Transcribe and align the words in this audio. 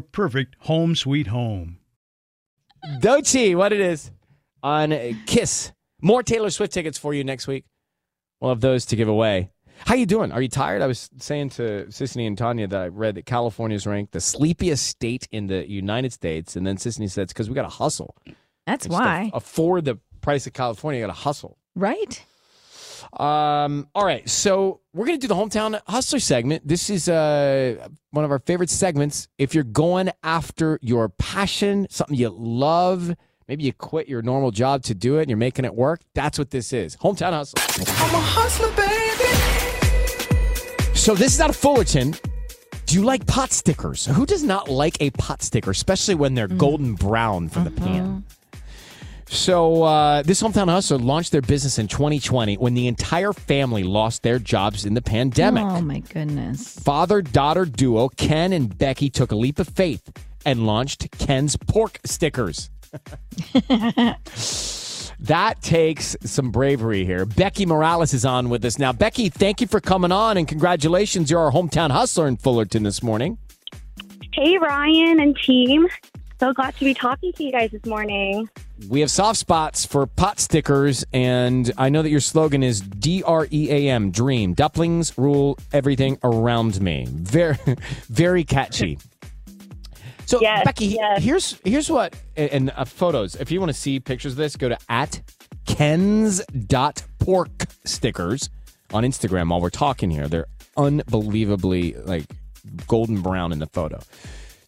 perfect 0.00 0.56
home 0.60 0.94
sweet 0.94 1.28
home. 1.28 1.78
Dochi, 3.00 3.56
what 3.56 3.72
it 3.72 3.80
is 3.80 4.10
on 4.62 4.90
Kiss. 5.26 5.72
More 6.02 6.22
Taylor 6.22 6.50
Swift 6.50 6.72
tickets 6.72 6.98
for 6.98 7.14
you 7.14 7.24
next 7.24 7.46
week. 7.46 7.64
We'll 8.40 8.50
have 8.50 8.60
those 8.60 8.84
to 8.86 8.96
give 8.96 9.08
away. 9.08 9.50
How 9.84 9.94
you 9.94 10.06
doing? 10.06 10.32
Are 10.32 10.40
you 10.40 10.48
tired? 10.48 10.82
I 10.82 10.86
was 10.86 11.10
saying 11.18 11.50
to 11.50 11.86
Sisanie 11.88 12.26
and 12.26 12.36
Tanya 12.38 12.66
that 12.68 12.80
I 12.80 12.88
read 12.88 13.16
that 13.16 13.26
California 13.26 13.74
is 13.74 13.86
ranked 13.86 14.12
the 14.12 14.20
sleepiest 14.20 14.86
state 14.86 15.28
in 15.30 15.48
the 15.48 15.68
United 15.68 16.12
States, 16.12 16.56
and 16.56 16.66
then 16.66 16.76
Sisanie 16.76 17.10
said 17.10 17.22
it's 17.24 17.32
because 17.32 17.48
we 17.48 17.54
got 17.54 17.62
to 17.62 17.68
hustle. 17.68 18.14
That's 18.66 18.86
Just 18.86 18.98
why. 18.98 19.30
afford 19.34 19.84
the 19.84 19.98
price 20.20 20.46
of 20.46 20.52
California, 20.54 21.00
you 21.00 21.06
got 21.06 21.12
to 21.12 21.20
hustle. 21.20 21.58
Right? 21.74 22.24
Um, 23.12 23.88
all 23.94 24.04
right, 24.04 24.28
so 24.28 24.80
we're 24.92 25.06
gonna 25.06 25.18
do 25.18 25.28
the 25.28 25.34
hometown 25.34 25.80
hustler 25.86 26.20
segment. 26.20 26.66
This 26.66 26.90
is 26.90 27.08
uh 27.08 27.88
one 28.10 28.24
of 28.24 28.30
our 28.30 28.38
favorite 28.40 28.70
segments. 28.70 29.28
If 29.38 29.54
you're 29.54 29.64
going 29.64 30.10
after 30.22 30.78
your 30.82 31.08
passion, 31.10 31.86
something 31.90 32.16
you 32.16 32.30
love, 32.30 33.14
maybe 33.48 33.64
you 33.64 33.72
quit 33.72 34.08
your 34.08 34.22
normal 34.22 34.50
job 34.50 34.82
to 34.84 34.94
do 34.94 35.18
it 35.18 35.22
and 35.22 35.30
you're 35.30 35.36
making 35.36 35.64
it 35.64 35.74
work. 35.74 36.00
That's 36.14 36.38
what 36.38 36.50
this 36.50 36.72
is. 36.72 36.96
Hometown 36.96 37.32
hustle. 37.32 37.58
I'm 38.04 38.14
a 38.14 38.20
hustler, 38.20 38.70
baby. 38.72 38.96
So 40.94 41.14
this 41.14 41.34
is 41.34 41.40
out 41.40 41.50
of 41.50 41.56
Fullerton. 41.56 42.14
Do 42.86 42.94
you 42.94 43.02
like 43.04 43.26
pot 43.26 43.52
stickers? 43.52 44.06
Who 44.06 44.24
does 44.26 44.42
not 44.44 44.68
like 44.68 44.96
a 45.00 45.10
pot 45.10 45.42
sticker, 45.42 45.70
especially 45.72 46.14
when 46.14 46.34
they're 46.34 46.46
golden 46.48 46.94
brown 46.94 47.48
from 47.48 47.64
the 47.64 47.70
pan? 47.72 48.24
So 49.28 49.82
uh, 49.82 50.22
this 50.22 50.40
hometown 50.40 50.68
hustler 50.68 50.98
launched 50.98 51.32
their 51.32 51.42
business 51.42 51.78
in 51.78 51.88
2020 51.88 52.56
when 52.58 52.74
the 52.74 52.86
entire 52.86 53.32
family 53.32 53.82
lost 53.82 54.22
their 54.22 54.38
jobs 54.38 54.84
in 54.84 54.94
the 54.94 55.02
pandemic. 55.02 55.64
Oh 55.64 55.80
my 55.80 55.98
goodness. 55.98 56.78
Father 56.78 57.22
daughter 57.22 57.64
duo 57.64 58.08
Ken 58.08 58.52
and 58.52 58.76
Becky 58.76 59.10
took 59.10 59.32
a 59.32 59.36
leap 59.36 59.58
of 59.58 59.68
faith 59.68 60.10
and 60.44 60.66
launched 60.66 61.10
Ken's 61.18 61.56
pork 61.56 61.98
stickers. 62.04 62.70
that 65.18 65.60
takes 65.60 66.16
some 66.22 66.50
bravery 66.52 67.04
here. 67.04 67.26
Becky 67.26 67.66
Morales 67.66 68.14
is 68.14 68.24
on 68.24 68.48
with 68.48 68.64
us 68.64 68.78
now. 68.78 68.92
Becky, 68.92 69.28
thank 69.28 69.60
you 69.60 69.66
for 69.66 69.80
coming 69.80 70.12
on 70.12 70.36
and 70.36 70.46
congratulations. 70.46 71.30
You're 71.30 71.40
our 71.40 71.50
hometown 71.50 71.90
hustler 71.90 72.28
in 72.28 72.36
Fullerton 72.36 72.84
this 72.84 73.02
morning. 73.02 73.38
Hey, 74.32 74.56
Ryan 74.58 75.18
and 75.20 75.36
team. 75.36 75.88
So 76.38 76.52
glad 76.52 76.76
to 76.76 76.84
be 76.84 76.92
talking 76.92 77.32
to 77.32 77.44
you 77.44 77.50
guys 77.52 77.70
this 77.70 77.84
morning. 77.86 78.48
We 78.90 79.00
have 79.00 79.10
soft 79.10 79.38
spots 79.38 79.86
for 79.86 80.06
pot 80.06 80.38
stickers, 80.38 81.02
and 81.12 81.72
I 81.78 81.88
know 81.88 82.02
that 82.02 82.10
your 82.10 82.20
slogan 82.20 82.62
is 82.62 82.80
D 82.82 83.22
R 83.22 83.46
E 83.50 83.70
A 83.70 83.88
M, 83.90 84.10
dream. 84.10 84.54
Duplings 84.54 85.16
rule 85.16 85.56
everything 85.72 86.18
around 86.22 86.78
me. 86.82 87.06
Very, 87.08 87.56
very 88.08 88.44
catchy. 88.44 88.98
So, 90.26 90.40
Yes, 90.42 90.64
Becky, 90.64 90.86
yes. 90.86 91.22
here's 91.22 91.58
here's 91.64 91.88
what, 91.90 92.14
and, 92.36 92.70
uh, 92.76 92.84
photos. 92.84 93.36
If 93.36 93.50
you 93.50 93.60
want 93.60 93.70
to 93.70 93.78
see 93.78 93.98
pictures 94.00 94.32
of 94.32 94.36
this, 94.38 94.56
go 94.56 94.68
to 94.68 94.76
at 94.90 95.22
Ken's 95.64 96.44
dot 96.66 97.02
pork 97.18 97.64
stickers 97.84 98.50
on 98.92 99.04
Instagram 99.04 99.48
while 99.50 99.60
we're 99.62 99.70
talking 99.70 100.10
here. 100.10 100.28
They're 100.28 100.48
unbelievably 100.76 101.94
like 102.04 102.24
golden 102.88 103.22
brown 103.22 103.52
in 103.52 103.58
the 103.58 103.66
photo. 103.68 104.00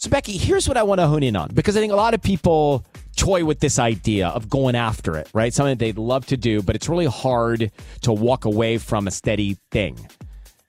So, 0.00 0.10
Becky, 0.10 0.36
here's 0.36 0.68
what 0.68 0.76
I 0.76 0.84
want 0.84 1.00
to 1.00 1.08
hone 1.08 1.24
in 1.24 1.34
on 1.34 1.50
because 1.52 1.76
I 1.76 1.80
think 1.80 1.92
a 1.92 1.96
lot 1.96 2.14
of 2.14 2.22
people 2.22 2.86
toy 3.16 3.44
with 3.44 3.58
this 3.58 3.80
idea 3.80 4.28
of 4.28 4.48
going 4.48 4.76
after 4.76 5.16
it, 5.16 5.28
right? 5.34 5.52
Something 5.52 5.76
they'd 5.76 5.98
love 5.98 6.24
to 6.26 6.36
do, 6.36 6.62
but 6.62 6.76
it's 6.76 6.88
really 6.88 7.06
hard 7.06 7.72
to 8.02 8.12
walk 8.12 8.44
away 8.44 8.78
from 8.78 9.08
a 9.08 9.10
steady 9.10 9.56
thing 9.72 9.98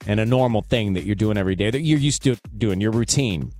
and 0.04 0.18
a 0.18 0.26
normal 0.26 0.62
thing 0.62 0.94
that 0.94 1.04
you're 1.04 1.14
doing 1.14 1.36
every 1.36 1.54
day 1.54 1.70
that 1.70 1.82
you're 1.82 2.00
used 2.00 2.24
to 2.24 2.36
doing, 2.58 2.80
your 2.80 2.90
routine. 2.90 3.52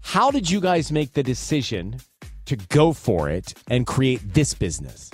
How 0.00 0.30
did 0.30 0.50
you 0.50 0.58
guys 0.58 0.90
make 0.90 1.12
the 1.12 1.22
decision 1.22 2.00
to 2.46 2.56
go 2.56 2.94
for 2.94 3.28
it 3.28 3.52
and 3.68 3.86
create 3.86 4.20
this 4.32 4.54
business? 4.54 5.10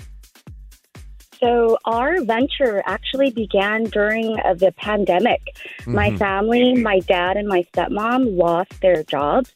So, 1.41 1.79
our 1.85 2.21
venture 2.23 2.83
actually 2.87 3.31
began 3.31 3.85
during 3.85 4.39
uh, 4.41 4.55
the 4.55 4.73
pandemic. 4.73 5.57
My 5.87 6.17
family, 6.17 6.75
my 6.75 7.01
dad, 7.01 7.37
and 7.37 7.47
my 7.47 7.65
stepmom 7.73 8.37
lost 8.37 8.81
their 8.81 9.05
jobs 9.05 9.53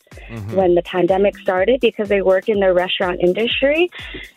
when 0.54 0.74
the 0.74 0.82
pandemic 0.82 1.36
started 1.38 1.80
because 1.80 2.08
they 2.08 2.22
work 2.22 2.48
in 2.48 2.60
the 2.60 2.72
restaurant 2.72 3.20
industry. 3.20 3.90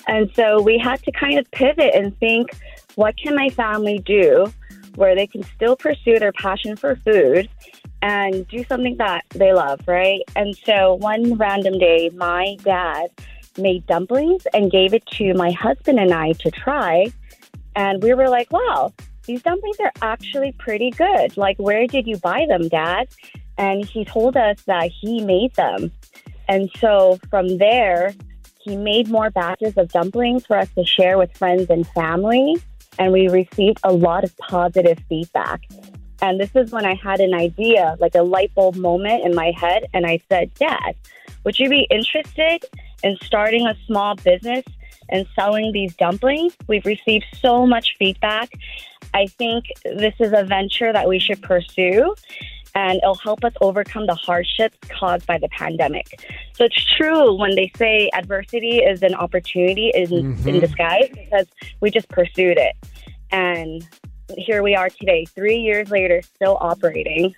And 0.07 0.31
so, 0.35 0.61
we 0.61 0.77
had 0.77 1.03
to 1.03 1.11
kind 1.11 1.37
of 1.37 1.49
pivot 1.51 1.93
and 1.93 2.17
think 2.19 2.49
what 2.95 3.17
can 3.17 3.35
my 3.35 3.49
family 3.49 3.99
do 3.99 4.51
where 4.95 5.15
they 5.15 5.27
can 5.27 5.43
still 5.43 5.75
pursue 5.75 6.17
their 6.19 6.31
passion 6.31 6.75
for 6.75 6.95
food 6.97 7.49
and 8.01 8.47
do 8.47 8.63
something 8.65 8.97
that 8.97 9.25
they 9.29 9.51
love, 9.51 9.81
right? 9.87 10.21
And 10.35 10.55
so, 10.65 10.95
one 10.95 11.35
random 11.35 11.77
day, 11.79 12.09
my 12.13 12.57
dad 12.63 13.09
made 13.57 13.85
dumplings 13.85 14.45
and 14.53 14.71
gave 14.71 14.93
it 14.93 15.05
to 15.07 15.33
my 15.33 15.51
husband 15.51 15.99
and 15.99 16.13
I 16.13 16.33
to 16.33 16.51
try. 16.51 17.11
And 17.75 18.01
we 18.01 18.13
were 18.13 18.29
like, 18.29 18.51
wow, 18.51 18.93
these 19.25 19.41
dumplings 19.41 19.77
are 19.79 19.91
actually 20.01 20.51
pretty 20.53 20.91
good. 20.91 21.35
Like, 21.37 21.57
where 21.57 21.87
did 21.87 22.07
you 22.07 22.17
buy 22.17 22.45
them, 22.47 22.67
Dad? 22.69 23.07
And 23.57 23.85
he 23.85 24.05
told 24.05 24.37
us 24.37 24.61
that 24.63 24.91
he 24.91 25.23
made 25.23 25.53
them. 25.55 25.91
And 26.47 26.69
so 26.79 27.19
from 27.29 27.57
there, 27.57 28.13
he 28.59 28.75
made 28.75 29.09
more 29.09 29.29
batches 29.29 29.77
of 29.77 29.91
dumplings 29.91 30.45
for 30.45 30.57
us 30.57 30.69
to 30.75 30.85
share 30.85 31.17
with 31.17 31.35
friends 31.37 31.69
and 31.69 31.87
family. 31.87 32.57
And 32.97 33.11
we 33.11 33.27
received 33.27 33.79
a 33.83 33.91
lot 33.91 34.23
of 34.23 34.35
positive 34.37 34.99
feedback. 35.09 35.61
And 36.21 36.39
this 36.39 36.51
is 36.55 36.71
when 36.71 36.85
I 36.85 36.95
had 36.95 37.19
an 37.19 37.33
idea, 37.33 37.97
like 37.99 38.15
a 38.15 38.23
light 38.23 38.53
bulb 38.55 38.75
moment 38.75 39.25
in 39.25 39.35
my 39.35 39.51
head. 39.55 39.85
And 39.93 40.05
I 40.05 40.19
said, 40.29 40.53
Dad, 40.55 40.95
would 41.43 41.59
you 41.59 41.69
be 41.69 41.87
interested 41.89 42.63
in 43.05 43.15
starting 43.23 43.65
a 43.67 43.75
small 43.87 44.15
business 44.15 44.63
and 45.09 45.25
selling 45.35 45.71
these 45.71 45.95
dumplings? 45.95 46.53
We've 46.67 46.85
received 46.85 47.25
so 47.39 47.65
much 47.65 47.95
feedback. 47.97 48.49
I 49.13 49.27
think 49.27 49.65
this 49.83 50.13
is 50.19 50.33
a 50.33 50.43
venture 50.43 50.91
that 50.91 51.07
we 51.07 51.19
should 51.19 51.41
pursue 51.41 52.15
and 52.73 52.97
it'll 52.97 53.15
help 53.15 53.45
us 53.45 53.53
overcome 53.61 54.05
the 54.05 54.15
hardships 54.15 54.77
caused 54.89 55.25
by 55.25 55.37
the 55.37 55.47
pandemic. 55.49 56.07
So 56.57 56.65
it's 56.65 56.83
true 56.97 57.33
when 57.33 57.55
they 57.55 57.71
say 57.77 58.09
adversity 58.13 58.79
is 58.79 59.01
an 59.01 59.15
opportunity 59.15 59.91
in, 59.93 60.09
Mm-hmm. 60.09 60.49
in 60.49 60.59
disguise 60.59 61.09
because 61.13 61.47
we 61.79 61.89
just 61.91 62.09
pursued 62.09 62.57
it. 62.57 62.75
And 63.31 63.87
here 64.37 64.61
we 64.61 64.75
are 64.75 64.89
today, 64.89 65.23
three 65.23 65.57
years 65.57 65.89
later, 65.89 66.21
still 66.35 66.57
operating. 66.59 67.33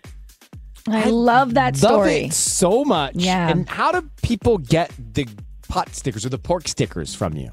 I 0.90 1.10
love 1.10 1.54
that 1.56 1.74
Love 1.84 1.92
story. 1.92 2.16
it 2.26 2.34
so 2.34 2.84
much. 2.86 3.16
Yeah. 3.16 3.50
And 3.50 3.68
how 3.70 3.92
do 3.92 4.10
people 4.24 4.58
get 4.58 4.90
the 5.14 5.28
pot 5.68 5.94
stickers 5.94 6.26
or 6.26 6.30
the 6.30 6.38
pork 6.38 6.68
stickers 6.68 7.14
from 7.14 7.36
you? 7.36 7.52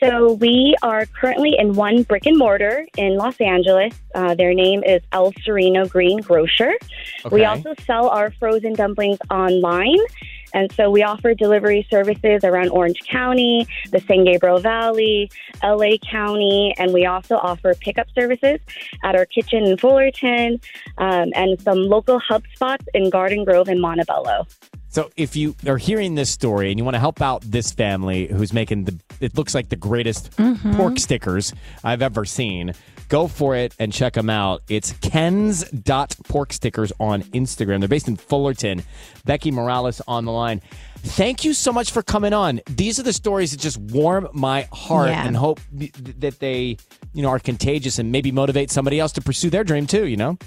So 0.00 0.34
we 0.34 0.74
are 0.82 1.06
currently 1.06 1.54
in 1.58 1.74
one 1.74 2.02
brick 2.02 2.26
and 2.26 2.36
mortar 2.36 2.84
in 2.98 3.16
Los 3.16 3.40
Angeles. 3.40 3.94
Uh, 4.14 4.34
their 4.34 4.52
name 4.52 4.82
is 4.84 5.02
El 5.12 5.32
Sereno 5.44 5.86
Green 5.86 6.18
Grocer. 6.18 6.74
We 7.30 7.44
also 7.44 7.74
sell 7.86 8.08
our 8.08 8.30
frozen 8.32 8.74
dumplings 8.74 9.18
online. 9.30 9.98
And 10.52 10.70
so 10.72 10.90
we 10.90 11.02
offer 11.02 11.34
delivery 11.34 11.86
services 11.90 12.44
around 12.44 12.68
Orange 12.68 13.00
County, 13.10 13.66
the 13.90 14.00
San 14.00 14.24
Gabriel 14.24 14.60
Valley, 14.60 15.30
LA 15.62 15.96
County, 16.08 16.74
and 16.78 16.92
we 16.92 17.06
also 17.06 17.36
offer 17.36 17.74
pickup 17.74 18.06
services 18.14 18.60
at 19.02 19.16
our 19.16 19.26
kitchen 19.26 19.64
in 19.64 19.76
Fullerton 19.76 20.60
um, 20.98 21.32
and 21.34 21.60
some 21.60 21.82
local 21.82 22.20
hub 22.20 22.44
spots 22.54 22.84
in 22.94 23.10
Garden 23.10 23.44
Grove 23.44 23.68
and 23.68 23.80
Montebello. 23.80 24.46
So 24.94 25.10
if 25.16 25.34
you 25.34 25.56
are 25.66 25.76
hearing 25.76 26.14
this 26.14 26.30
story 26.30 26.70
and 26.70 26.78
you 26.78 26.84
want 26.84 26.94
to 26.94 27.00
help 27.00 27.20
out 27.20 27.42
this 27.42 27.72
family 27.72 28.28
who's 28.28 28.52
making 28.52 28.84
the 28.84 28.96
it 29.18 29.36
looks 29.36 29.52
like 29.52 29.68
the 29.68 29.74
greatest 29.74 30.30
mm-hmm. 30.36 30.76
pork 30.76 31.00
stickers 31.00 31.52
I've 31.82 32.00
ever 32.00 32.24
seen, 32.24 32.74
go 33.08 33.26
for 33.26 33.56
it 33.56 33.74
and 33.80 33.92
check 33.92 34.12
them 34.12 34.30
out. 34.30 34.62
It's 34.68 34.92
Ken's 35.00 35.68
dot 35.70 36.14
pork 36.28 36.52
stickers 36.52 36.92
on 37.00 37.24
Instagram. 37.24 37.80
They're 37.80 37.88
based 37.88 38.06
in 38.06 38.14
Fullerton. 38.14 38.84
Becky 39.24 39.50
Morales 39.50 40.00
on 40.06 40.26
the 40.26 40.30
line. 40.30 40.60
Thank 40.98 41.44
you 41.44 41.54
so 41.54 41.72
much 41.72 41.90
for 41.90 42.04
coming 42.04 42.32
on. 42.32 42.60
These 42.70 43.00
are 43.00 43.02
the 43.02 43.12
stories 43.12 43.50
that 43.50 43.58
just 43.58 43.78
warm 43.78 44.28
my 44.32 44.68
heart 44.72 45.08
Yeah. 45.08 45.26
and 45.26 45.36
hope 45.36 45.58
that 45.72 46.38
they, 46.38 46.76
you 47.12 47.22
know, 47.22 47.30
are 47.30 47.40
contagious 47.40 47.98
and 47.98 48.12
maybe 48.12 48.30
motivate 48.30 48.70
somebody 48.70 49.00
else 49.00 49.10
to 49.14 49.20
pursue 49.20 49.50
their 49.50 49.64
dream 49.64 49.88
too, 49.88 50.06
you 50.06 50.16
know? 50.16 50.38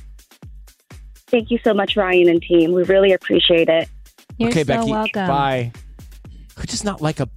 Thank 1.29 1.51
you 1.51 1.59
so 1.61 1.73
much, 1.73 1.97
Ryan 1.97 2.29
and 2.29 2.41
team. 2.41 2.71
We 2.71 2.83
really 2.83 3.11
appreciate 3.11 3.67
it. 3.67 3.89
You're 4.37 4.49
okay, 4.49 4.61
so 4.61 4.65
Becky. 4.67 4.91
welcome. 4.91 5.27
Bye. 5.27 5.71
Who 6.57 6.63
does 6.65 6.83
not 6.83 7.01
like 7.01 7.19
a 7.19 7.27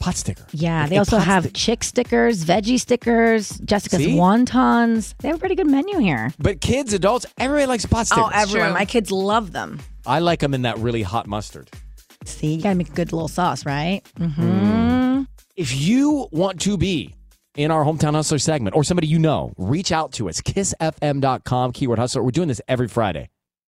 pot 0.00 0.16
sticker? 0.16 0.44
Yeah, 0.52 0.80
Like 0.82 0.90
they 0.90 0.96
also 0.98 1.18
have 1.18 1.44
stick- 1.44 1.54
chick 1.54 1.84
stickers, 1.84 2.44
veggie 2.44 2.80
stickers, 2.80 3.58
Jessica's 3.60 3.98
See? 4.00 4.14
wontons. 4.16 5.14
They 5.18 5.28
have 5.28 5.36
a 5.36 5.40
pretty 5.40 5.54
good 5.54 5.68
menu 5.68 5.98
here. 5.98 6.32
But 6.38 6.60
kids, 6.60 6.92
adults, 6.92 7.26
everybody 7.38 7.66
likes 7.66 7.86
pot 7.86 8.06
stickers. 8.06 8.24
Oh, 8.26 8.30
everyone. 8.32 8.72
My 8.72 8.84
kids 8.84 9.10
love 9.12 9.52
them. 9.52 9.80
I 10.06 10.18
like 10.18 10.40
them 10.40 10.54
in 10.54 10.62
that 10.62 10.78
really 10.78 11.02
hot 11.02 11.26
mustard. 11.28 11.70
See, 12.24 12.54
you 12.54 12.62
gotta 12.62 12.74
make 12.74 12.88
a 12.88 12.92
good 12.92 13.12
little 13.12 13.28
sauce, 13.28 13.64
right? 13.64 14.02
Mm-hmm. 14.18 15.22
If 15.56 15.76
you 15.80 16.28
want 16.32 16.60
to 16.62 16.76
be 16.76 17.14
in 17.56 17.70
our 17.70 17.84
Hometown 17.84 18.14
Hustler 18.14 18.38
segment 18.38 18.74
or 18.74 18.82
somebody 18.82 19.06
you 19.06 19.18
know, 19.18 19.52
reach 19.58 19.92
out 19.92 20.12
to 20.12 20.28
us. 20.28 20.40
KissFM.com, 20.40 21.72
keyword 21.72 21.98
hustler. 21.98 22.22
We're 22.22 22.30
doing 22.30 22.48
this 22.48 22.60
every 22.66 22.88
Friday. 22.88 23.28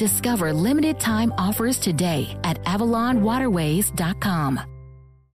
Discover 0.00 0.52
limited 0.54 0.98
time 0.98 1.30
offers 1.36 1.78
today 1.78 2.34
at 2.42 2.64
AvalonWaterways.com. 2.64 4.79